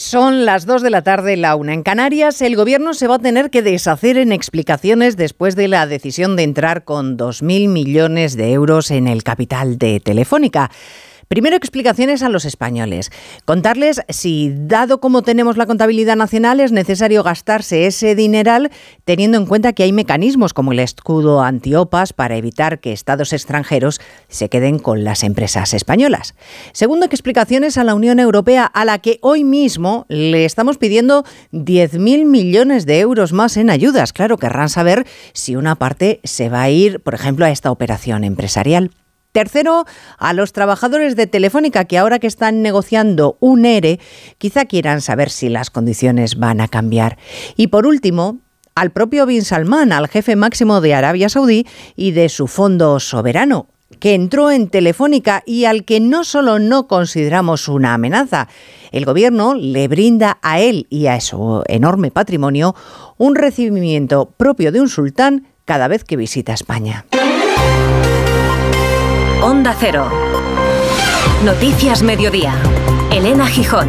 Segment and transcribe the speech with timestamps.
[0.00, 1.74] Son las 2 de la tarde, la una.
[1.74, 5.88] En Canarias, el gobierno se va a tener que deshacer en explicaciones después de la
[5.88, 10.70] decisión de entrar con 2.000 millones de euros en el capital de Telefónica.
[11.28, 13.12] Primero, explicaciones a los españoles.
[13.44, 18.70] Contarles si, dado como tenemos la contabilidad nacional, es necesario gastarse ese dineral
[19.04, 24.00] teniendo en cuenta que hay mecanismos como el escudo antiopas para evitar que estados extranjeros
[24.28, 26.34] se queden con las empresas españolas.
[26.72, 32.24] Segundo, explicaciones a la Unión Europea, a la que hoy mismo le estamos pidiendo 10.000
[32.24, 34.14] millones de euros más en ayudas.
[34.14, 38.24] Claro, querrán saber si una parte se va a ir, por ejemplo, a esta operación
[38.24, 38.92] empresarial.
[39.38, 39.84] Tercero,
[40.18, 44.00] a los trabajadores de Telefónica que ahora que están negociando un ERE,
[44.36, 47.18] quizá quieran saber si las condiciones van a cambiar.
[47.54, 48.38] Y por último,
[48.74, 53.68] al propio Bin Salman, al jefe máximo de Arabia Saudí y de su fondo soberano,
[54.00, 58.48] que entró en Telefónica y al que no solo no consideramos una amenaza,
[58.90, 62.74] el gobierno le brinda a él y a su enorme patrimonio
[63.18, 67.04] un recibimiento propio de un sultán cada vez que visita España.
[69.48, 70.10] Onda Cero.
[71.42, 72.54] Noticias Mediodía.
[73.10, 73.88] Elena Gijón.